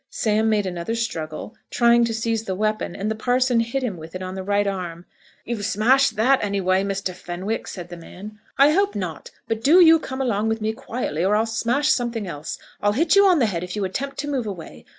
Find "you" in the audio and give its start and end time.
9.79-9.99, 13.15-13.27, 13.75-13.85